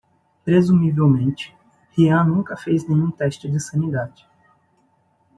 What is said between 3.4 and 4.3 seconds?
de sanidade.